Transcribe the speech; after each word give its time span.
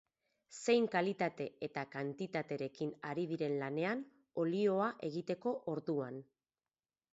Zein 0.59 0.85
kalitate 0.95 1.45
eta 1.67 1.83
kantitaterekin 1.95 2.95
ari 3.11 3.27
diren 3.33 3.55
lanean, 3.65 4.03
olioa 4.47 4.91
egiteko 5.11 5.57
orduan. 5.77 6.21